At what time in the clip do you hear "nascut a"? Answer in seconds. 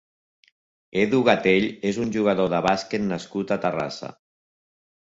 3.13-3.61